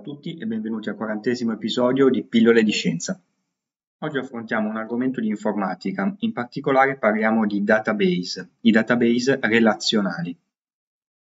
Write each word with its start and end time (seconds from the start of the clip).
tutti 0.00 0.36
e 0.36 0.46
benvenuti 0.46 0.88
al 0.88 0.96
quarantesimo 0.96 1.52
episodio 1.52 2.08
di 2.08 2.24
Pillole 2.24 2.62
di 2.62 2.70
Scienza. 2.70 3.20
Oggi 3.98 4.18
affrontiamo 4.18 4.68
un 4.68 4.76
argomento 4.76 5.20
di 5.20 5.28
informatica, 5.28 6.14
in 6.20 6.32
particolare 6.32 6.96
parliamo 6.96 7.46
di 7.46 7.62
database, 7.62 8.50
i 8.62 8.70
database 8.70 9.38
relazionali. 9.40 10.36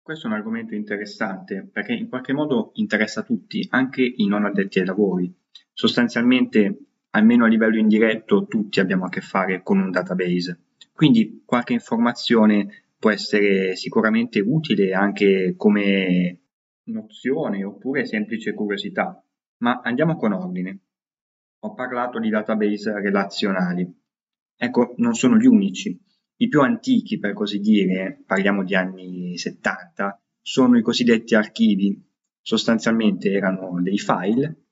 Questo 0.01 0.27
è 0.27 0.29
un 0.29 0.35
argomento 0.35 0.75
interessante 0.75 1.67
perché 1.71 1.93
in 1.93 2.07
qualche 2.07 2.33
modo 2.33 2.71
interessa 2.75 3.23
tutti, 3.23 3.65
anche 3.71 4.03
i 4.03 4.27
non 4.27 4.45
addetti 4.45 4.79
ai 4.79 4.85
lavori. 4.85 5.33
Sostanzialmente, 5.73 6.77
almeno 7.11 7.45
a 7.45 7.47
livello 7.47 7.77
indiretto, 7.77 8.45
tutti 8.45 8.79
abbiamo 8.79 9.05
a 9.05 9.09
che 9.09 9.21
fare 9.21 9.63
con 9.63 9.79
un 9.79 9.91
database. 9.91 10.59
Quindi 10.93 11.43
qualche 11.45 11.73
informazione 11.73 12.83
può 12.97 13.11
essere 13.11 13.75
sicuramente 13.75 14.39
utile 14.39 14.93
anche 14.93 15.53
come 15.57 16.39
nozione 16.87 17.63
oppure 17.63 18.05
semplice 18.05 18.53
curiosità, 18.53 19.23
ma 19.57 19.81
andiamo 19.83 20.15
con 20.15 20.33
ordine. 20.33 20.79
Ho 21.59 21.73
parlato 21.73 22.19
di 22.19 22.29
database 22.29 22.93
relazionali. 22.99 23.91
Ecco, 24.55 24.93
non 24.97 25.13
sono 25.13 25.37
gli 25.37 25.45
unici. 25.45 25.99
I 26.39 26.47
più 26.47 26.61
antichi, 26.61 27.17
per 27.19 27.33
così 27.33 27.59
dire, 27.59 28.23
parliamo 28.25 28.63
di 28.63 28.75
anni 28.75 29.37
70, 29.37 30.21
sono 30.41 30.77
i 30.77 30.81
cosiddetti 30.81 31.35
archivi. 31.35 32.05
Sostanzialmente 32.41 33.31
erano 33.31 33.81
dei 33.81 33.97
file 33.97 34.67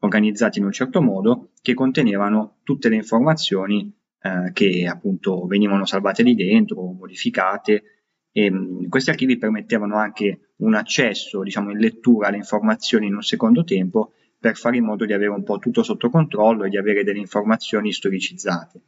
organizzati 0.00 0.58
in 0.58 0.66
un 0.66 0.72
certo 0.72 1.02
modo 1.02 1.50
che 1.60 1.74
contenevano 1.74 2.58
tutte 2.62 2.88
le 2.88 2.96
informazioni 2.96 3.92
eh, 4.20 4.52
che 4.52 4.86
appunto 4.86 5.46
venivano 5.46 5.84
salvate 5.84 6.22
lì 6.22 6.34
dentro, 6.34 6.82
modificate 6.92 7.82
e, 8.30 8.50
mh, 8.50 8.88
questi 8.88 9.10
archivi 9.10 9.38
permettevano 9.38 9.96
anche 9.96 10.47
un 10.58 10.74
accesso 10.74 11.42
diciamo, 11.42 11.70
in 11.70 11.78
lettura 11.78 12.28
alle 12.28 12.36
informazioni 12.36 13.06
in 13.06 13.14
un 13.14 13.22
secondo 13.22 13.64
tempo 13.64 14.12
per 14.38 14.56
fare 14.56 14.76
in 14.76 14.84
modo 14.84 15.04
di 15.04 15.12
avere 15.12 15.30
un 15.30 15.42
po' 15.42 15.58
tutto 15.58 15.82
sotto 15.82 16.10
controllo 16.10 16.64
e 16.64 16.68
di 16.68 16.76
avere 16.76 17.04
delle 17.04 17.18
informazioni 17.18 17.92
storicizzate. 17.92 18.80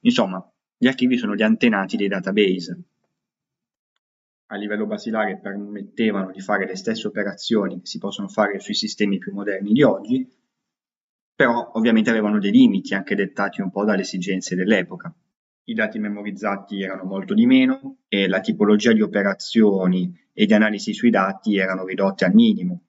Insomma, 0.00 0.44
gli 0.76 0.86
archivi 0.86 1.16
sono 1.16 1.34
gli 1.34 1.42
antenati 1.42 1.96
dei 1.96 2.08
database. 2.08 2.82
A 4.46 4.56
livello 4.56 4.86
basilare 4.86 5.38
permettevano 5.38 6.30
di 6.30 6.40
fare 6.40 6.66
le 6.66 6.76
stesse 6.76 7.06
operazioni 7.06 7.80
che 7.80 7.86
si 7.86 7.98
possono 7.98 8.28
fare 8.28 8.60
sui 8.60 8.74
sistemi 8.74 9.18
più 9.18 9.32
moderni 9.32 9.72
di 9.72 9.82
oggi, 9.82 10.28
però 11.34 11.72
ovviamente 11.74 12.10
avevano 12.10 12.38
dei 12.38 12.52
limiti 12.52 12.94
anche 12.94 13.14
dettati 13.14 13.60
un 13.60 13.70
po' 13.70 13.84
dalle 13.84 14.02
esigenze 14.02 14.54
dell'epoca 14.54 15.12
i 15.68 15.74
dati 15.74 15.98
memorizzati 15.98 16.82
erano 16.82 17.04
molto 17.04 17.34
di 17.34 17.46
meno 17.46 17.98
e 18.08 18.28
la 18.28 18.40
tipologia 18.40 18.92
di 18.92 19.02
operazioni 19.02 20.16
e 20.38 20.44
di 20.44 20.52
analisi 20.52 20.92
sui 20.92 21.08
dati 21.08 21.56
erano 21.56 21.86
ridotte 21.86 22.26
al 22.26 22.34
minimo. 22.34 22.82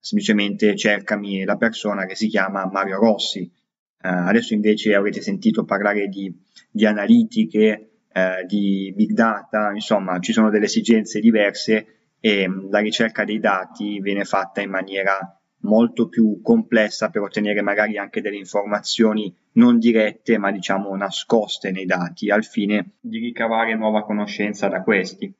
Semplicemente 0.00 0.74
cercami 0.76 1.44
la 1.44 1.56
persona 1.56 2.06
che 2.06 2.14
si 2.14 2.26
chiama 2.28 2.64
Mario 2.72 2.98
Rossi. 2.98 3.42
Uh, 3.42 4.28
adesso 4.28 4.54
invece 4.54 4.94
avrete 4.94 5.20
sentito 5.20 5.64
parlare 5.64 6.08
di, 6.08 6.34
di 6.70 6.86
analitiche, 6.86 8.04
uh, 8.14 8.46
di 8.46 8.94
big 8.96 9.10
data, 9.10 9.72
insomma 9.74 10.18
ci 10.20 10.32
sono 10.32 10.48
delle 10.48 10.64
esigenze 10.64 11.20
diverse 11.20 12.14
e 12.18 12.46
um, 12.46 12.70
la 12.70 12.78
ricerca 12.78 13.24
dei 13.24 13.40
dati 13.40 14.00
viene 14.00 14.24
fatta 14.24 14.62
in 14.62 14.70
maniera 14.70 15.38
molto 15.60 16.08
più 16.08 16.40
complessa 16.40 17.10
per 17.10 17.20
ottenere 17.22 17.60
magari 17.60 17.98
anche 17.98 18.22
delle 18.22 18.36
informazioni 18.36 19.34
non 19.52 19.78
dirette 19.78 20.38
ma 20.38 20.50
diciamo 20.50 20.96
nascoste 20.96 21.70
nei 21.72 21.84
dati 21.84 22.30
al 22.30 22.44
fine 22.44 22.92
di 23.00 23.18
ricavare 23.18 23.74
nuova 23.76 24.02
conoscenza 24.02 24.68
da 24.68 24.82
questi. 24.82 25.30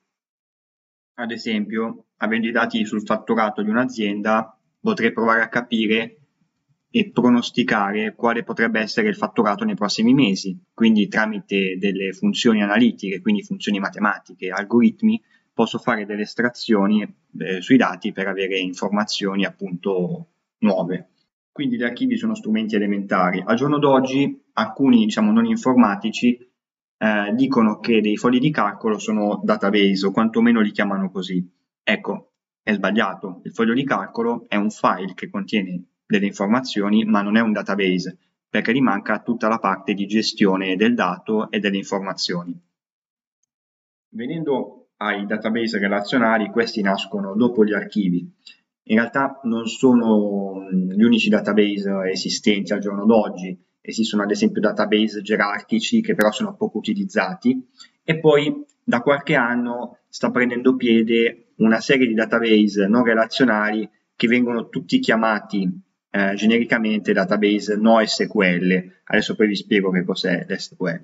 Ad 1.19 1.31
esempio, 1.31 2.05
avendo 2.17 2.47
i 2.47 2.51
dati 2.51 2.85
sul 2.85 3.01
fatturato 3.01 3.63
di 3.63 3.69
un'azienda, 3.69 4.55
potrei 4.79 5.11
provare 5.11 5.41
a 5.41 5.49
capire 5.49 6.17
e 6.91 7.09
pronosticare 7.09 8.13
quale 8.13 8.43
potrebbe 8.43 8.79
essere 8.79 9.07
il 9.09 9.15
fatturato 9.15 9.65
nei 9.65 9.73
prossimi 9.73 10.13
mesi. 10.13 10.59
Quindi 10.73 11.07
tramite 11.07 11.77
delle 11.79 12.13
funzioni 12.13 12.61
analitiche, 12.61 13.19
quindi 13.19 13.41
funzioni 13.41 13.79
matematiche, 13.79 14.49
algoritmi, 14.49 15.19
posso 15.53 15.79
fare 15.79 16.05
delle 16.05 16.21
estrazioni 16.21 17.01
eh, 17.39 17.61
sui 17.61 17.77
dati 17.77 18.11
per 18.11 18.27
avere 18.27 18.59
informazioni 18.59 19.43
appunto 19.43 20.27
nuove. 20.59 21.09
Quindi 21.51 21.77
gli 21.77 21.83
archivi 21.83 22.15
sono 22.15 22.35
strumenti 22.35 22.75
elementari. 22.75 23.41
Al 23.43 23.55
giorno 23.55 23.79
d'oggi 23.79 24.39
alcuni 24.53 25.05
diciamo 25.05 25.31
non 25.31 25.47
informatici 25.47 26.47
eh, 26.97 27.33
dicono 27.35 27.79
che 27.79 28.01
dei 28.01 28.17
fogli 28.17 28.39
di 28.39 28.51
calcolo 28.51 28.97
sono 28.97 29.39
database 29.43 30.05
o 30.05 30.11
quantomeno 30.11 30.61
li 30.61 30.71
chiamano 30.71 31.09
così. 31.11 31.47
Ecco, 31.83 32.31
è 32.61 32.73
sbagliato. 32.73 33.41
Il 33.43 33.53
foglio 33.53 33.73
di 33.73 33.85
calcolo 33.85 34.45
è 34.47 34.55
un 34.55 34.69
file 34.69 35.13
che 35.13 35.29
contiene 35.29 35.83
delle 36.05 36.25
informazioni 36.25 37.05
ma 37.05 37.21
non 37.21 37.37
è 37.37 37.41
un 37.41 37.51
database 37.51 38.17
perché 38.49 38.73
gli 38.73 38.81
manca 38.81 39.21
tutta 39.21 39.47
la 39.47 39.59
parte 39.59 39.93
di 39.93 40.05
gestione 40.05 40.75
del 40.75 40.95
dato 40.95 41.51
e 41.51 41.59
delle 41.59 41.77
informazioni. 41.77 42.59
Venendo 44.09 44.89
ai 44.97 45.25
database 45.25 45.77
relazionali, 45.77 46.49
questi 46.49 46.81
nascono 46.81 47.35
dopo 47.35 47.63
gli 47.63 47.73
archivi. 47.73 48.19
In 48.89 48.95
realtà 48.95 49.39
non 49.43 49.67
sono 49.67 50.69
gli 50.71 51.03
unici 51.03 51.29
database 51.29 52.09
esistenti 52.09 52.71
al 52.73 52.79
giorno 52.79 53.05
d'oggi, 53.05 53.66
esistono 53.87 54.23
ad 54.23 54.31
esempio 54.31 54.61
database 54.61 55.21
gerarchici 55.21 56.01
che 56.01 56.13
però 56.13 56.31
sono 56.31 56.55
poco 56.55 56.77
utilizzati 56.77 57.65
e 58.03 58.19
poi 58.19 58.65
da 58.83 59.01
qualche 59.01 59.35
anno 59.35 59.99
sta 60.09 60.29
prendendo 60.29 60.75
piede 60.75 61.53
una 61.57 61.79
serie 61.79 62.05
di 62.05 62.13
database 62.13 62.87
non 62.87 63.03
relazionali 63.03 63.89
che 64.15 64.27
vengono 64.27 64.67
tutti 64.67 64.99
chiamati 64.99 65.69
eh, 66.09 66.33
genericamente 66.35 67.13
database 67.13 67.75
NoSQL. 67.75 68.91
Adesso 69.05 69.35
poi 69.35 69.47
vi 69.47 69.55
spiego 69.55 69.91
che 69.91 70.03
cos'è 70.03 70.45
l'SQL. 70.47 71.01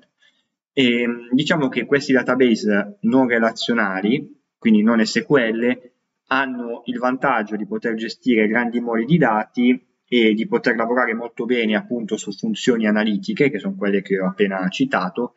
E 0.72 1.06
diciamo 1.30 1.68
che 1.68 1.86
questi 1.86 2.12
database 2.12 2.98
non 3.02 3.28
relazionali, 3.28 4.42
quindi 4.58 4.82
non 4.82 5.04
SQL, 5.04 5.92
hanno 6.28 6.82
il 6.86 6.98
vantaggio 6.98 7.54
di 7.54 7.66
poter 7.66 7.94
gestire 7.94 8.48
grandi 8.48 8.80
mole 8.80 9.04
di 9.04 9.18
dati 9.18 9.86
e 10.14 10.32
di 10.32 10.46
poter 10.46 10.76
lavorare 10.76 11.12
molto 11.12 11.44
bene 11.44 11.74
appunto 11.74 12.16
su 12.16 12.30
funzioni 12.30 12.86
analitiche, 12.86 13.50
che 13.50 13.58
sono 13.58 13.74
quelle 13.74 14.00
che 14.00 14.20
ho 14.20 14.28
appena 14.28 14.68
citato, 14.68 15.34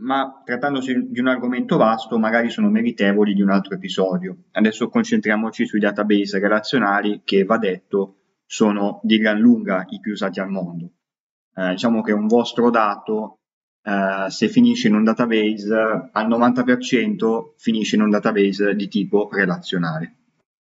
ma 0.00 0.42
trattandosi 0.44 1.06
di 1.08 1.20
un 1.20 1.28
argomento 1.28 1.76
vasto 1.76 2.18
magari 2.18 2.50
sono 2.50 2.68
meritevoli 2.68 3.32
di 3.32 3.42
un 3.42 3.50
altro 3.50 3.74
episodio. 3.74 4.46
Adesso 4.50 4.88
concentriamoci 4.88 5.66
sui 5.66 5.78
database 5.78 6.40
relazionali 6.40 7.20
che, 7.22 7.44
va 7.44 7.58
detto, 7.58 8.16
sono 8.44 8.98
di 9.04 9.18
gran 9.18 9.38
lunga 9.38 9.86
i 9.90 10.00
più 10.00 10.12
usati 10.12 10.40
al 10.40 10.50
mondo. 10.50 10.90
Eh, 11.54 11.70
diciamo 11.70 12.02
che 12.02 12.12
un 12.12 12.26
vostro 12.26 12.70
dato 12.70 13.36
Uh, 13.82 14.28
se 14.28 14.48
finisce 14.48 14.88
in 14.88 14.94
un 14.94 15.04
database 15.04 15.72
al 16.12 16.28
90% 16.28 17.54
finisce 17.56 17.96
in 17.96 18.02
un 18.02 18.10
database 18.10 18.74
di 18.74 18.88
tipo 18.88 19.26
relazionale, 19.32 20.16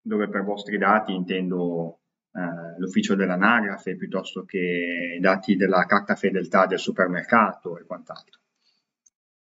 dove 0.03 0.29
per 0.29 0.43
vostri 0.43 0.79
dati 0.79 1.15
intendo 1.15 2.01
uh, 2.35 2.79
l'ufficio 2.79 3.15
dell'anagrafe 3.15 3.97
piuttosto 3.97 4.45
che 4.45 5.17
i 5.17 5.21
dati 5.21 5.57
della 5.57 5.87
carta 5.87 6.15
fedeltà 6.15 6.67
del 6.67 6.79
supermercato 6.79 7.79
e 7.79 7.85
quant'altro. 7.85 8.41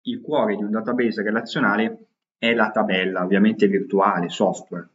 Il 0.02 0.20
cuore 0.20 0.56
di 0.56 0.62
un 0.62 0.70
database 0.70 1.22
relazionale 1.22 2.06
è 2.38 2.54
la 2.54 2.70
tabella, 2.70 3.22
ovviamente 3.22 3.68
virtuale, 3.68 4.28
software. 4.28 4.88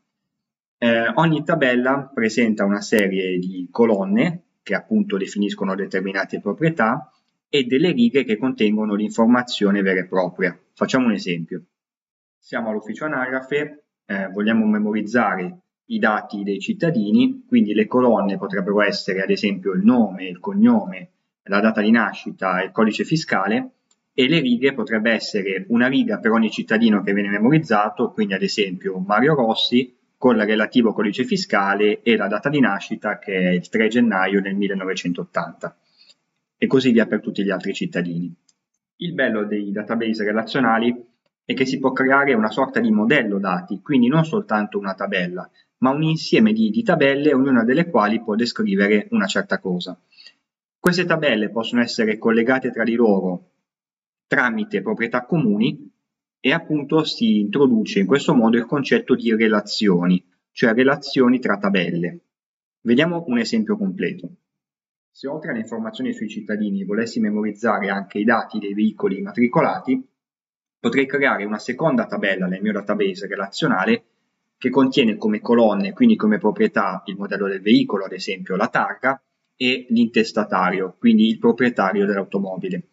Eh, 0.77 1.11
ogni 1.15 1.43
tabella 1.43 2.11
presenta 2.13 2.65
una 2.65 2.81
serie 2.81 3.39
di 3.39 3.67
colonne 3.71 4.41
che 4.61 4.75
appunto 4.75 5.17
definiscono 5.17 5.73
determinate 5.73 6.41
proprietà 6.41 7.09
e 7.49 7.63
delle 7.63 7.91
righe 7.91 8.25
che 8.25 8.37
contengono 8.37 8.95
l'informazione 8.95 9.81
vera 9.81 10.01
e 10.01 10.05
propria. 10.05 10.59
Facciamo 10.73 11.05
un 11.05 11.13
esempio. 11.13 11.63
Siamo 12.37 12.69
all'ufficio 12.69 13.05
anagrafe, 13.05 13.85
eh, 14.05 14.27
vogliamo 14.27 14.65
memorizzare 14.65 15.61
i 15.87 15.99
dati 15.99 16.43
dei 16.43 16.59
cittadini, 16.59 17.45
quindi 17.47 17.73
le 17.73 17.87
colonne 17.87 18.37
potrebbero 18.37 18.81
essere 18.81 19.21
ad 19.21 19.29
esempio 19.29 19.73
il 19.73 19.83
nome, 19.83 20.27
il 20.27 20.39
cognome, 20.39 21.11
la 21.43 21.59
data 21.59 21.81
di 21.81 21.91
nascita 21.91 22.61
il 22.61 22.71
codice 22.71 23.03
fiscale 23.03 23.71
e 24.13 24.27
le 24.27 24.39
righe 24.39 24.73
potrebbe 24.73 25.11
essere 25.11 25.65
una 25.69 25.87
riga 25.87 26.19
per 26.19 26.31
ogni 26.31 26.49
cittadino 26.49 27.01
che 27.03 27.13
viene 27.13 27.29
memorizzato, 27.29 28.11
quindi 28.11 28.33
ad 28.33 28.41
esempio 28.41 28.97
Mario 28.97 29.35
Rossi 29.35 29.95
con 30.17 30.35
il 30.35 30.45
relativo 30.45 30.93
codice 30.93 31.23
fiscale 31.23 32.01
e 32.01 32.17
la 32.17 32.27
data 32.27 32.49
di 32.49 32.59
nascita 32.59 33.19
che 33.19 33.37
è 33.37 33.49
il 33.49 33.69
3 33.69 33.87
gennaio 33.87 34.41
del 34.41 34.55
1980 34.55 35.77
e 36.57 36.67
così 36.67 36.91
via 36.91 37.05
per 37.05 37.21
tutti 37.21 37.43
gli 37.43 37.51
altri 37.51 37.73
cittadini. 37.73 38.33
Il 38.97 39.13
bello 39.13 39.45
dei 39.45 39.71
database 39.71 40.23
relazionali 40.23 41.05
è 41.45 41.53
che 41.53 41.65
si 41.65 41.77
può 41.79 41.91
creare 41.91 42.33
una 42.33 42.49
sorta 42.49 42.79
di 42.79 42.91
modello 42.91 43.37
dati, 43.37 43.79
quindi 43.81 44.07
non 44.07 44.25
soltanto 44.25 44.79
una 44.79 44.95
tabella, 44.95 45.49
ma 45.79 45.91
un 45.91 46.03
insieme 46.03 46.53
di, 46.53 46.69
di 46.69 46.83
tabelle, 46.83 47.33
ognuna 47.33 47.63
delle 47.63 47.89
quali 47.89 48.21
può 48.21 48.35
descrivere 48.35 49.07
una 49.11 49.27
certa 49.27 49.59
cosa. 49.59 49.99
Queste 50.79 51.05
tabelle 51.05 51.49
possono 51.49 51.81
essere 51.81 52.17
collegate 52.17 52.71
tra 52.71 52.83
di 52.83 52.95
loro 52.95 53.51
tramite 54.27 54.81
proprietà 54.81 55.25
comuni 55.25 55.91
e 56.39 56.51
appunto 56.51 57.03
si 57.03 57.39
introduce 57.39 57.99
in 57.99 58.05
questo 58.05 58.33
modo 58.35 58.57
il 58.57 58.65
concetto 58.65 59.15
di 59.15 59.33
relazioni, 59.33 60.23
cioè 60.51 60.73
relazioni 60.73 61.39
tra 61.39 61.57
tabelle. 61.57 62.19
Vediamo 62.81 63.23
un 63.27 63.39
esempio 63.39 63.77
completo. 63.77 64.29
Se 65.11 65.27
oltre 65.27 65.49
alle 65.49 65.61
informazioni 65.61 66.13
sui 66.13 66.29
cittadini 66.29 66.83
volessi 66.83 67.19
memorizzare 67.19 67.89
anche 67.89 68.19
i 68.19 68.23
dati 68.23 68.59
dei 68.59 68.73
veicoli 68.73 69.17
immatricolati, 69.17 70.07
potrei 70.79 71.07
creare 71.07 71.43
una 71.43 71.57
seconda 71.57 72.05
tabella 72.05 72.45
nel 72.45 72.61
mio 72.61 72.71
database 72.71 73.27
relazionale 73.27 74.03
che 74.57 74.69
contiene 74.69 75.17
come 75.17 75.39
colonne, 75.39 75.93
quindi 75.93 76.15
come 76.15 76.37
proprietà, 76.37 77.03
il 77.05 77.15
modello 77.15 77.47
del 77.47 77.61
veicolo, 77.61 78.05
ad 78.05 78.13
esempio 78.13 78.55
la 78.55 78.67
targa, 78.67 79.21
e 79.55 79.87
l'intestatario, 79.89 80.95
quindi 80.99 81.27
il 81.27 81.39
proprietario 81.39 82.05
dell'automobile. 82.05 82.83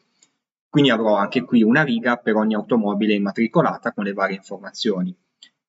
Quindi 0.69 0.91
avrò 0.91 1.15
anche 1.15 1.43
qui 1.43 1.63
una 1.63 1.83
riga 1.83 2.17
per 2.17 2.35
ogni 2.35 2.55
automobile 2.55 3.15
immatricolata 3.15 3.93
con 3.93 4.05
le 4.05 4.13
varie 4.13 4.37
informazioni. 4.37 5.15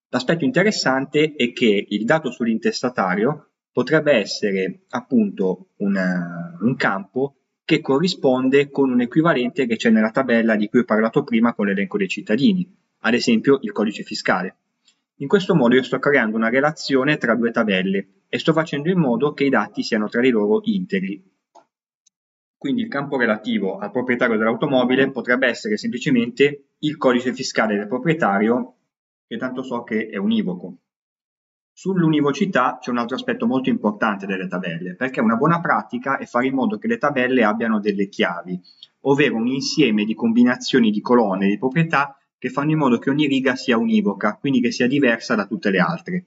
L'aspetto 0.09 0.45
interessante 0.45 1.33
è 1.35 1.51
che 1.51 1.85
il 1.89 2.05
dato 2.05 2.31
sull'intestatario 2.31 3.49
potrebbe 3.71 4.13
essere 4.13 4.85
appunto 4.89 5.71
un, 5.77 5.95
un 6.61 6.75
campo 6.75 7.35
che 7.65 7.81
corrisponde 7.81 8.69
con 8.69 8.89
un 8.89 9.01
equivalente 9.01 9.67
che 9.67 9.75
c'è 9.75 9.89
nella 9.89 10.11
tabella 10.11 10.55
di 10.55 10.69
cui 10.69 10.79
ho 10.79 10.85
parlato 10.85 11.23
prima 11.23 11.53
con 11.53 11.65
l'elenco 11.65 11.97
dei 11.97 12.07
cittadini, 12.07 12.67
ad 12.99 13.13
esempio 13.13 13.59
il 13.61 13.71
codice 13.73 14.03
fiscale. 14.03 14.55
In 15.19 15.27
questo 15.29 15.55
modo 15.55 15.75
io 15.75 15.83
sto 15.83 15.97
creando 15.97 16.35
una 16.35 16.49
relazione 16.49 17.15
tra 17.17 17.35
due 17.35 17.51
tabelle 17.51 18.23
e 18.27 18.37
sto 18.37 18.51
facendo 18.51 18.89
in 18.89 18.99
modo 18.99 19.31
che 19.31 19.45
i 19.45 19.49
dati 19.49 19.81
siano 19.81 20.09
tra 20.09 20.19
di 20.19 20.29
loro 20.29 20.59
integri. 20.63 21.23
Quindi 22.57 22.81
il 22.81 22.89
campo 22.89 23.17
relativo 23.17 23.77
al 23.77 23.91
proprietario 23.91 24.37
dell'automobile 24.37 25.11
potrebbe 25.11 25.47
essere 25.47 25.77
semplicemente 25.77 26.71
il 26.79 26.97
codice 26.97 27.33
fiscale 27.33 27.77
del 27.77 27.87
proprietario, 27.87 28.75
che 29.25 29.37
tanto 29.37 29.63
so 29.63 29.83
che 29.83 30.07
è 30.07 30.17
univoco. 30.17 30.79
Sull'univocità 31.71 32.77
c'è 32.81 32.89
un 32.89 32.97
altro 32.97 33.15
aspetto 33.15 33.45
molto 33.45 33.69
importante 33.69 34.25
delle 34.25 34.47
tabelle, 34.47 34.95
perché 34.95 35.21
una 35.21 35.35
buona 35.35 35.61
pratica 35.61 36.17
è 36.17 36.25
fare 36.25 36.47
in 36.47 36.55
modo 36.55 36.77
che 36.77 36.87
le 36.87 36.97
tabelle 36.97 37.43
abbiano 37.43 37.79
delle 37.79 38.09
chiavi, 38.09 38.59
ovvero 39.01 39.35
un 39.35 39.47
insieme 39.47 40.03
di 40.03 40.13
combinazioni 40.13 40.91
di 40.91 40.99
colonne 40.99 41.47
di 41.47 41.57
proprietà 41.57 42.17
che 42.37 42.49
fanno 42.49 42.71
in 42.71 42.77
modo 42.77 42.97
che 42.97 43.09
ogni 43.09 43.27
riga 43.27 43.55
sia 43.55 43.77
univoca, 43.77 44.37
quindi 44.37 44.61
che 44.61 44.71
sia 44.71 44.87
diversa 44.87 45.35
da 45.35 45.45
tutte 45.45 45.69
le 45.69 45.79
altre. 45.79 46.25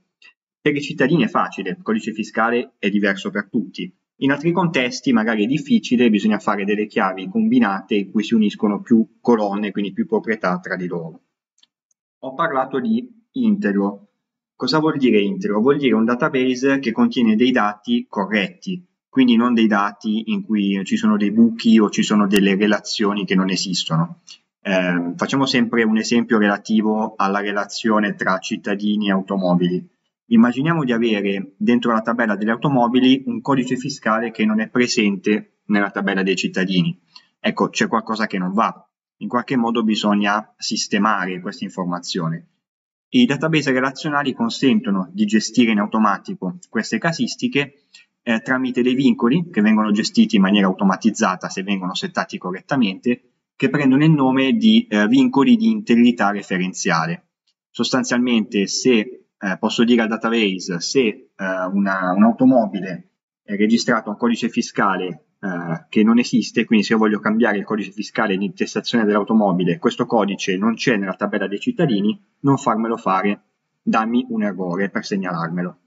Per 0.61 0.75
i 0.75 0.83
cittadini 0.83 1.25
è 1.25 1.29
facile, 1.29 1.71
il 1.71 1.83
codice 1.83 2.13
fiscale 2.13 2.73
è 2.79 2.91
diverso 2.91 3.31
per 3.31 3.49
tutti. 3.49 3.93
In 4.21 4.33
altri 4.33 4.51
contesti 4.51 5.13
magari 5.13 5.45
è 5.45 5.47
difficile, 5.47 6.11
bisogna 6.11 6.41
fare 6.41 6.65
delle 6.65 6.87
chiavi 6.87 7.29
combinate 7.29 7.95
in 7.95 8.11
cui 8.11 8.25
si 8.25 8.35
uniscono 8.35 8.81
più 8.81 9.19
colonne, 9.21 9.71
quindi 9.71 9.93
più 9.93 10.07
proprietà 10.07 10.59
tra 10.59 10.75
di 10.75 10.89
loro. 10.89 11.21
Ho 12.21 12.35
parlato 12.35 12.81
di 12.81 13.09
integro. 13.33 14.09
Cosa 14.57 14.81
vuol 14.81 14.97
dire 14.97 15.21
integro? 15.21 15.61
Vuol 15.61 15.79
dire 15.79 15.95
un 15.95 16.05
database 16.05 16.81
che 16.81 16.91
contiene 16.91 17.37
dei 17.37 17.53
dati 17.53 18.07
corretti, 18.09 18.85
quindi 19.09 19.37
non 19.37 19.55
dei 19.55 19.69
dati 19.69 20.33
in 20.33 20.43
cui 20.43 20.85
ci 20.85 20.97
sono 20.97 21.17
dei 21.17 21.31
buchi 21.31 21.79
o 21.79 21.89
ci 21.89 22.03
sono 22.03 22.27
delle 22.27 22.57
relazioni 22.57 23.25
che 23.25 23.37
non 23.37 23.51
esistono. 23.51 24.23
Eh, 24.69 25.15
facciamo 25.17 25.47
sempre 25.47 25.83
un 25.83 25.97
esempio 25.97 26.37
relativo 26.37 27.15
alla 27.17 27.41
relazione 27.41 28.15
tra 28.15 28.37
cittadini 28.37 29.09
e 29.09 29.13
automobili. 29.13 29.83
Immaginiamo 30.27 30.85
di 30.85 30.93
avere 30.93 31.55
dentro 31.57 31.91
la 31.91 32.03
tabella 32.03 32.37
delle 32.37 32.51
automobili 32.51 33.23
un 33.25 33.41
codice 33.41 33.77
fiscale 33.77 34.31
che 34.31 34.45
non 34.45 34.61
è 34.61 34.69
presente 34.69 35.61
nella 35.69 35.91
tabella 35.91 36.23
dei 36.23 36.37
cittadini. 36.37 37.01
Ecco, 37.41 37.71
c'è 37.71 37.89
qualcosa 37.89 38.27
che 38.27 38.37
non 38.37 38.53
va. 38.53 38.87
In 39.21 39.29
qualche 39.29 39.57
modo 39.57 39.83
bisogna 39.83 40.53
sistemare 40.59 41.41
questa 41.41 41.65
informazione. 41.65 42.49
I 43.09 43.25
database 43.25 43.73
relazionali 43.73 44.35
consentono 44.35 45.09
di 45.15 45.25
gestire 45.25 45.73
in 45.73 45.79
automatico 45.79 46.59
queste 46.69 46.99
casistiche 46.99 47.85
eh, 48.21 48.41
tramite 48.43 48.83
dei 48.83 48.95
vincoli 48.95 49.49
che 49.51 49.63
vengono 49.63 49.93
gestiti 49.93 50.37
in 50.37 50.43
maniera 50.43 50.67
automatizzata 50.67 51.49
se 51.49 51.63
vengono 51.63 51.95
settati 51.95 52.37
correttamente 52.37 53.23
che 53.59 53.71
prendono 53.71 54.05
il 54.05 54.13
nome 54.13 54.53
di 54.53 54.87
eh, 54.87 55.09
vincoli 55.09 55.57
di 55.57 55.69
integrità 55.69 56.31
referenziale. 56.31 57.31
Sostanzialmente 57.71 58.69
se 58.69 58.93
eh, 59.37 59.57
posso 59.59 59.83
dire 59.83 60.03
al 60.03 60.09
database 60.09 60.79
se 60.79 61.01
eh, 61.01 61.29
una, 61.73 62.13
un'automobile 62.13 63.11
è 63.43 63.57
registrata 63.57 64.11
un 64.11 64.17
codice 64.17 64.49
fiscale 64.49 65.25
eh, 65.41 65.87
che 65.89 66.05
non 66.05 66.21
esiste, 66.21 66.65
quindi 66.65 66.85
se 66.85 66.93
io 66.93 67.01
voglio 67.01 67.19
cambiare 67.19 67.59
il 67.59 67.65
codice 67.65 67.91
fiscale 67.91 68.37
di 68.37 68.45
intestazione 68.45 69.05
dell'automobile, 69.05 69.79
questo 69.79 70.07
codice 70.07 70.57
non 70.57 70.75
c'è 70.75 70.97
nella 70.97 71.15
tabella 71.15 71.49
dei 71.49 71.59
cittadini, 71.59 72.17
non 72.43 72.59
farmelo 72.59 72.97
fare, 72.97 73.43
dammi 73.83 74.25
un 74.29 74.45
errore 74.45 74.89
per 74.89 75.05
segnalarmelo. 75.05 75.79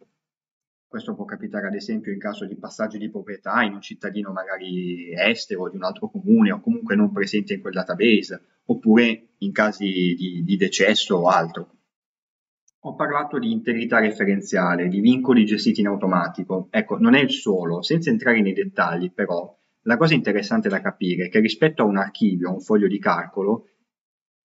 Questo 0.91 1.15
può 1.15 1.23
capitare 1.23 1.67
ad 1.67 1.73
esempio 1.73 2.11
in 2.11 2.19
caso 2.19 2.45
di 2.45 2.57
passaggio 2.57 2.97
di 2.97 3.09
proprietà 3.09 3.63
in 3.63 3.75
un 3.75 3.81
cittadino 3.81 4.33
magari 4.33 5.13
estero 5.13 5.69
di 5.69 5.77
un 5.77 5.85
altro 5.85 6.09
comune 6.09 6.51
o 6.51 6.59
comunque 6.59 6.97
non 6.97 7.13
presente 7.13 7.53
in 7.53 7.61
quel 7.61 7.71
database, 7.71 8.41
oppure 8.65 9.29
in 9.37 9.53
casi 9.53 9.85
di, 9.85 10.43
di 10.43 10.57
decesso 10.57 11.15
o 11.15 11.27
altro. 11.29 11.77
Ho 12.81 12.95
parlato 12.95 13.39
di 13.39 13.53
integrità 13.53 13.99
referenziale, 13.99 14.89
di 14.89 14.99
vincoli 14.99 15.45
gestiti 15.45 15.79
in 15.79 15.87
automatico. 15.87 16.67
Ecco, 16.69 16.97
non 16.97 17.15
è 17.15 17.21
il 17.21 17.31
solo, 17.31 17.81
senza 17.81 18.09
entrare 18.09 18.41
nei 18.41 18.51
dettagli, 18.51 19.13
però, 19.13 19.57
la 19.83 19.95
cosa 19.95 20.13
interessante 20.13 20.67
da 20.67 20.81
capire 20.81 21.27
è 21.27 21.29
che 21.29 21.39
rispetto 21.39 21.83
a 21.83 21.85
un 21.85 21.95
archivio, 21.95 22.49
a 22.49 22.51
un 22.51 22.59
foglio 22.59 22.89
di 22.89 22.99
calcolo, 22.99 23.69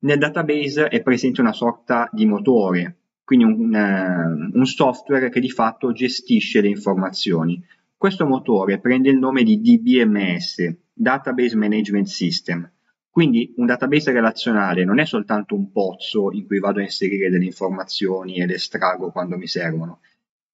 nel 0.04 0.18
database 0.18 0.86
è 0.86 1.02
presente 1.02 1.40
una 1.40 1.52
sorta 1.52 2.08
di 2.12 2.24
motore, 2.24 3.05
quindi 3.26 3.44
un, 3.44 3.74
uh, 3.74 4.56
un 4.56 4.66
software 4.66 5.30
che 5.30 5.40
di 5.40 5.50
fatto 5.50 5.90
gestisce 5.90 6.60
le 6.60 6.68
informazioni. 6.68 7.60
Questo 7.96 8.24
motore 8.24 8.78
prende 8.78 9.10
il 9.10 9.18
nome 9.18 9.42
di 9.42 9.60
DBMS, 9.60 10.76
Database 10.92 11.56
Management 11.56 12.06
System. 12.06 12.70
Quindi 13.10 13.52
un 13.56 13.66
database 13.66 14.12
relazionale 14.12 14.84
non 14.84 15.00
è 15.00 15.04
soltanto 15.04 15.56
un 15.56 15.72
pozzo 15.72 16.30
in 16.30 16.46
cui 16.46 16.60
vado 16.60 16.78
a 16.78 16.82
inserire 16.82 17.28
delle 17.28 17.46
informazioni 17.46 18.36
e 18.36 18.46
le 18.46 18.54
estraggo 18.54 19.10
quando 19.10 19.36
mi 19.36 19.48
servono, 19.48 20.02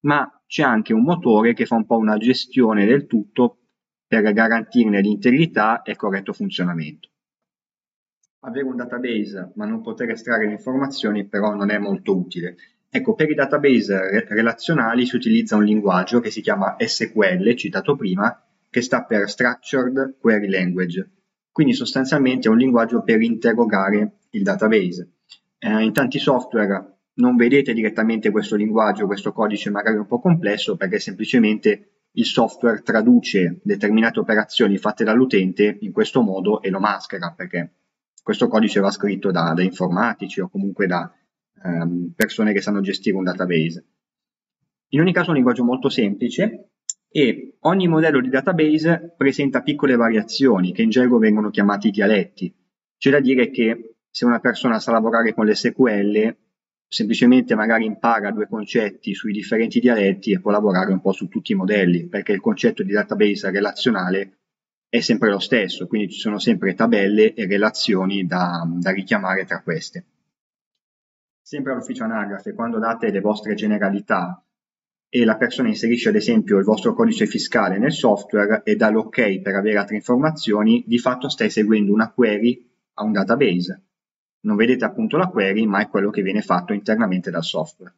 ma 0.07 0.43
c'è 0.47 0.63
anche 0.63 0.95
un 0.95 1.03
motore 1.03 1.53
che 1.53 1.67
fa 1.67 1.75
un 1.75 1.85
po' 1.85 1.99
una 1.99 2.17
gestione 2.17 2.87
del 2.87 3.07
tutto 3.07 3.59
per 4.07 4.33
garantirne 4.33 5.03
l'integrità 5.03 5.83
e 5.83 5.95
corretto 5.95 6.33
funzionamento. 6.33 7.11
Avere 8.45 8.67
un 8.67 8.77
database 8.77 9.53
ma 9.55 9.67
non 9.67 9.83
poter 9.83 10.11
estrarre 10.11 10.47
le 10.47 10.53
informazioni 10.53 11.27
però 11.27 11.55
non 11.55 11.71
è 11.71 11.79
molto 11.79 12.17
utile. 12.17 12.57
Ecco, 12.91 13.15
per 13.15 13.31
i 13.31 13.35
database 13.35 14.11
re- 14.11 14.27
relazionali 14.29 15.07
si 15.07 15.17
utilizza 15.17 15.57
un 15.57 15.65
linguaggio 15.65 16.21
che 16.21 16.31
si 16.31 16.43
chiama 16.43 16.77
SQL, 16.79 17.55
citato 17.55 17.97
prima, 17.97 18.39
che 18.69 18.83
sta 18.83 19.05
per 19.05 19.31
Structured 19.31 20.17
Query 20.19 20.49
Language. 20.49 21.11
Quindi 21.51 21.73
sostanzialmente 21.73 22.49
è 22.49 22.51
un 22.51 22.59
linguaggio 22.59 23.03
per 23.03 23.23
interrogare 23.23 24.19
il 24.31 24.43
database. 24.43 25.11
Eh, 25.59 25.83
in 25.83 25.93
tanti 25.93 26.19
software 26.19 26.99
non 27.15 27.37
vedete 27.37 27.73
direttamente 27.73 28.31
questo 28.31 28.57
linguaggio, 28.57 29.07
questo 29.07 29.33
codice 29.33 29.71
magari 29.71 29.97
un 29.97 30.07
po' 30.07 30.21
complesso, 30.21 30.77
perché 30.77 30.99
semplicemente 30.99 32.07
il 32.13 32.25
software 32.25 32.83
traduce 32.83 33.61
determinate 33.63 34.19
operazioni 34.19 34.77
fatte 34.79 35.05
dall'utente 35.05 35.79
in 35.81 35.93
questo 35.93 36.23
modo 36.23 36.61
e 36.61 36.71
lo 36.71 36.81
maschera, 36.81 37.33
perché 37.37 37.71
questo 38.23 38.49
codice 38.49 38.81
va 38.81 38.91
scritto 38.91 39.31
da, 39.31 39.53
da 39.55 39.63
informatici 39.63 40.41
o 40.41 40.49
comunque 40.49 40.87
da 40.87 41.13
ehm, 41.65 42.13
persone 42.15 42.53
che 42.53 42.61
sanno 42.61 42.81
gestire 42.81 43.17
un 43.17 43.25
database. 43.25 43.85
In 44.91 45.01
ogni 45.01 45.13
caso 45.13 45.27
è 45.27 45.31
un 45.31 45.37
linguaggio 45.37 45.65
molto 45.65 45.89
semplice 45.89 46.71
e 47.09 47.57
ogni 47.61 47.89
modello 47.89 48.21
di 48.21 48.29
database 48.29 49.15
presenta 49.17 49.63
piccole 49.63 49.97
variazioni 49.97 50.73
che 50.73 50.83
in 50.83 50.91
gergo 50.91 51.19
vengono 51.19 51.51
chiamati 51.51 51.91
dialetti. 51.91 52.55
C'è 52.97 53.11
da 53.11 53.21
dire 53.21 53.51
che 53.51 53.97
se 54.09 54.25
una 54.25 54.39
persona 54.39 54.79
sa 54.79 54.93
lavorare 54.93 55.35
con 55.35 55.47
l'SQL, 55.47 56.37
semplicemente 56.87 57.55
magari 57.55 57.87
impara 57.87 58.31
due 58.31 58.47
concetti 58.47 59.15
sui 59.15 59.33
differenti 59.33 59.81
dialetti 59.81 60.33
e 60.33 60.41
può 60.41 60.51
lavorare 60.51 60.93
un 60.93 61.01
po' 61.01 61.13
su 61.13 61.27
tutti 61.29 61.53
i 61.53 61.57
modelli, 61.57 62.07
perché 62.07 62.33
il 62.33 62.41
concetto 62.41 62.83
di 62.83 62.93
database 62.93 63.51
relazionale 63.51 64.42
è 64.93 65.01
sempre 65.01 65.31
lo 65.31 65.39
stesso, 65.39 65.87
quindi 65.87 66.13
ci 66.13 66.19
sono 66.19 66.39
sempre 66.39 66.75
tabelle 66.75 67.33
e 67.33 67.47
relazioni 67.47 68.27
da, 68.27 68.63
da 68.69 68.91
richiamare 68.91 69.47
tra 69.47 69.63
queste. 69.63 70.05
Sempre 71.41 71.73
all'ufficio 71.73 72.05
anagrafe, 72.05 72.53
quando 72.53 72.79
date 72.79 73.11
le 73.11 73.21
vostre 73.21 73.55
generalità 73.55 74.45
e 75.09 75.25
la 75.25 75.39
persona 75.39 75.69
inserisce 75.69 76.11
ad 76.11 76.17
esempio 76.17 76.59
il 76.59 76.65
vostro 76.65 76.93
codice 76.93 77.25
fiscale 77.25 77.79
nel 77.79 77.95
software 77.95 78.61
e 78.65 78.77
dà 78.77 78.91
l'ok 78.91 79.41
per 79.41 79.55
avere 79.55 79.79
altre 79.79 79.97
informazioni, 79.97 80.85
di 80.87 80.99
fatto 80.99 81.31
stai 81.31 81.49
seguendo 81.49 81.91
una 81.91 82.13
query 82.13 82.71
a 82.93 83.05
un 83.05 83.13
database. 83.13 83.83
Non 84.41 84.57
vedete 84.57 84.85
appunto 84.85 85.17
la 85.17 85.29
query, 85.29 85.65
ma 85.65 85.81
è 85.81 85.89
quello 85.89 86.11
che 86.11 86.21
viene 86.21 86.43
fatto 86.43 86.75
internamente 86.75 87.31
dal 87.31 87.45
software. 87.45 87.95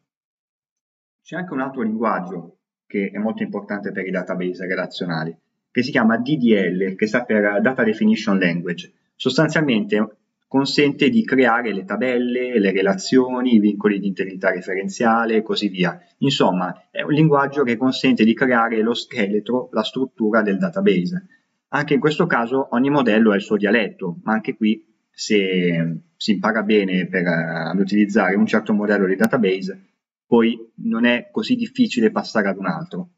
C'è 1.24 1.34
anche 1.34 1.52
un 1.54 1.60
altro 1.60 1.82
linguaggio 1.82 2.58
che 2.86 3.10
è 3.12 3.18
molto 3.18 3.42
importante 3.42 3.90
per 3.90 4.06
i 4.06 4.12
database 4.12 4.64
relazionali, 4.64 5.36
che 5.74 5.82
si 5.82 5.90
chiama 5.90 6.18
DDL, 6.18 6.94
che 6.94 7.08
sta 7.08 7.24
per 7.24 7.60
Data 7.60 7.82
Definition 7.82 8.38
Language. 8.38 8.92
Sostanzialmente 9.16 10.18
consente 10.46 11.08
di 11.08 11.24
creare 11.24 11.72
le 11.72 11.84
tabelle, 11.84 12.60
le 12.60 12.70
relazioni, 12.70 13.54
i 13.54 13.58
vincoli 13.58 13.98
di 13.98 14.06
integrità 14.06 14.52
referenziale 14.52 15.34
e 15.34 15.42
così 15.42 15.66
via. 15.66 16.00
Insomma, 16.18 16.86
è 16.92 17.02
un 17.02 17.10
linguaggio 17.10 17.64
che 17.64 17.76
consente 17.76 18.22
di 18.22 18.34
creare 18.34 18.82
lo 18.82 18.94
scheletro, 18.94 19.68
la 19.72 19.82
struttura 19.82 20.42
del 20.42 20.58
database. 20.58 21.26
Anche 21.70 21.94
in 21.94 21.98
questo 21.98 22.26
caso 22.26 22.68
ogni 22.70 22.90
modello 22.90 23.32
ha 23.32 23.34
il 23.34 23.42
suo 23.42 23.56
dialetto, 23.56 24.20
ma 24.22 24.32
anche 24.32 24.54
qui 24.54 24.86
se 25.10 26.02
si 26.16 26.30
impara 26.30 26.62
bene 26.62 27.08
per, 27.08 27.24
uh, 27.24 27.70
ad 27.70 27.80
utilizzare 27.80 28.36
un 28.36 28.46
certo 28.46 28.72
modello 28.72 29.08
di 29.08 29.16
database, 29.16 29.86
poi 30.24 30.56
non 30.84 31.04
è 31.04 31.30
così 31.32 31.56
difficile 31.56 32.12
passare 32.12 32.46
ad 32.46 32.58
un 32.58 32.66
altro. 32.66 33.08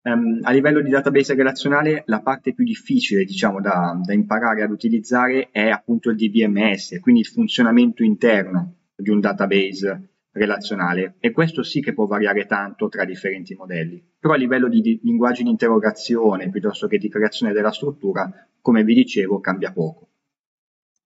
Um, 0.00 0.38
a 0.42 0.52
livello 0.52 0.80
di 0.80 0.90
database 0.90 1.34
relazionale 1.34 2.04
la 2.06 2.20
parte 2.20 2.54
più 2.54 2.64
difficile 2.64 3.24
diciamo, 3.24 3.60
da, 3.60 4.00
da, 4.00 4.12
imparare 4.12 4.62
ad 4.62 4.70
utilizzare 4.70 5.48
è 5.50 5.68
appunto 5.68 6.10
il 6.10 6.16
DBMS, 6.16 7.00
quindi 7.00 7.22
il 7.22 7.26
funzionamento 7.26 8.04
interno 8.04 8.76
di 8.94 9.10
un 9.10 9.18
database 9.18 10.10
relazionale 10.30 11.16
e 11.18 11.32
questo 11.32 11.62
sì 11.62 11.80
che 11.80 11.92
può 11.92 12.06
variare 12.06 12.46
tanto 12.46 12.88
tra 12.88 13.04
differenti 13.04 13.54
modelli, 13.54 14.02
però 14.18 14.34
a 14.34 14.36
livello 14.36 14.68
di, 14.68 14.80
di 14.80 15.00
linguaggi 15.02 15.42
di 15.42 15.50
interrogazione 15.50 16.48
piuttosto 16.48 16.86
che 16.86 16.98
di 16.98 17.08
creazione 17.08 17.52
della 17.52 17.72
struttura, 17.72 18.30
come 18.60 18.84
vi 18.84 18.94
dicevo, 18.94 19.40
cambia 19.40 19.72
poco. 19.72 20.06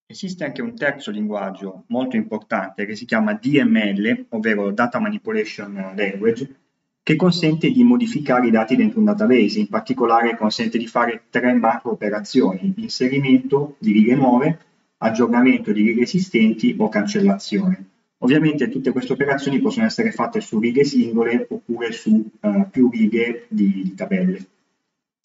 Esiste 0.07 0.45
anche 0.45 0.61
un 0.61 0.77
terzo 0.77 1.11
linguaggio 1.11 1.85
molto 1.89 2.17
importante 2.17 2.85
che 2.85 2.95
si 2.95 3.07
chiama 3.07 3.33
DML, 3.33 4.27
ovvero 4.31 4.71
Data 4.71 5.01
Manipulation 5.01 5.95
Language, 5.97 6.62
che 7.03 7.17
consente 7.17 7.71
di 7.71 7.83
modificare 7.83 8.47
i 8.47 8.51
dati 8.51 8.77
dentro 8.77 9.01
un 9.01 9.07
database, 9.07 9.59
in 9.59 9.69
particolare 9.69 10.37
consente 10.37 10.79
di 10.79 10.87
fare 10.87 11.25
tre 11.31 11.53
macro 11.53 11.93
operazioni, 11.93 12.73
inserimento 12.77 13.75
di 13.79 13.93
righe 13.93 14.15
nuove, 14.15 14.59
aggiornamento 14.99 15.73
di 15.73 15.83
righe 15.83 16.03
esistenti 16.03 16.77
o 16.79 16.89
cancellazione. 16.89 17.91
Ovviamente 18.19 18.69
tutte 18.69 18.93
queste 18.93 19.15
operazioni 19.15 19.59
possono 19.59 19.87
essere 19.87 20.13
fatte 20.13 20.41
su 20.41 20.61
righe 20.61 20.85
singole 20.85 21.45
oppure 21.51 21.91
su 21.91 22.31
uh, 22.41 22.71
più 22.71 22.89
righe 22.89 23.47
di, 23.49 23.83
di 23.83 23.95
tabelle. 23.95 24.47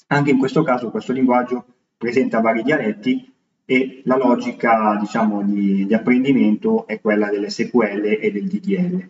Anche 0.07 0.31
in 0.31 0.39
questo 0.39 0.63
caso 0.63 0.89
questo 0.89 1.13
linguaggio 1.13 1.63
presenta 1.95 2.39
vari 2.39 2.63
dialetti 2.63 3.31
e 3.65 4.01
la 4.05 4.17
logica 4.17 4.97
diciamo, 4.99 5.43
di, 5.43 5.85
di 5.85 5.93
apprendimento 5.93 6.87
è 6.87 6.99
quella 6.99 7.29
dell'SQL 7.29 8.17
e 8.19 8.31
del 8.31 8.47
DDL. 8.47 9.09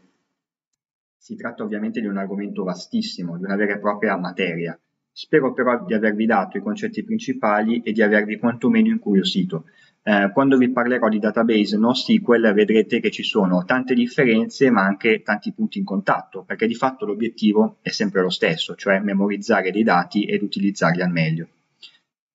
Si 1.28 1.36
tratta 1.36 1.62
ovviamente 1.62 2.00
di 2.00 2.08
un 2.08 2.16
argomento 2.16 2.64
vastissimo, 2.64 3.38
di 3.38 3.44
una 3.44 3.58
vera 3.58 3.74
e 3.74 3.80
propria 3.80 4.16
materia. 4.16 4.80
Spero 5.12 5.52
però 5.52 5.84
di 5.84 5.94
avervi 5.94 6.26
dato 6.26 6.56
i 6.56 6.62
concetti 6.62 7.04
principali 7.04 7.82
e 7.82 7.92
di 7.92 8.02
avervi 8.02 8.38
quantomeno 8.38 8.88
incuriosito. 8.88 9.66
Eh, 10.04 10.32
quando 10.32 10.56
vi 10.56 10.70
parlerò 10.70 11.10
di 11.10 11.20
database 11.20 11.76
NoSQL 11.76 12.54
vedrete 12.54 13.02
che 13.02 13.12
ci 13.12 13.24
sono 13.24 13.66
tante 13.66 13.94
differenze 13.94 14.70
ma 14.70 14.86
anche 14.86 15.22
tanti 15.22 15.52
punti 15.52 15.80
in 15.80 15.84
contatto, 15.84 16.44
perché 16.44 16.66
di 16.66 16.76
fatto 16.76 17.06
l'obiettivo 17.06 17.80
è 17.82 17.90
sempre 17.90 18.22
lo 18.22 18.30
stesso, 18.30 18.76
cioè 18.76 19.02
memorizzare 19.02 19.72
dei 19.72 19.84
dati 19.84 20.24
ed 20.24 20.42
utilizzarli 20.44 21.02
al 21.02 21.12
meglio. 21.12 21.48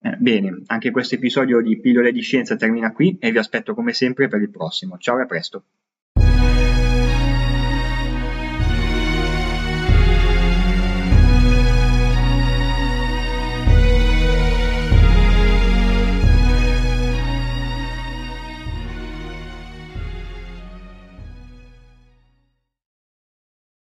Eh, 0.02 0.16
bene, 0.18 0.64
anche 0.66 0.90
questo 0.90 1.14
episodio 1.14 1.62
di 1.62 1.80
Pillole 1.80 2.12
di 2.12 2.20
Scienza 2.20 2.56
termina 2.56 2.92
qui 2.92 3.16
e 3.18 3.30
vi 3.30 3.38
aspetto 3.38 3.72
come 3.72 3.94
sempre 3.94 4.28
per 4.28 4.42
il 4.42 4.50
prossimo. 4.50 4.98
Ciao 4.98 5.18
e 5.18 5.22
a 5.22 5.24
presto! 5.24 5.64